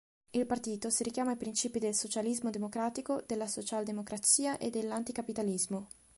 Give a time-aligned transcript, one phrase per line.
[0.31, 5.89] Il partito si richiama ai principi del socialismo democratico, della Socialdemocrazia e dell'anticapitalismo.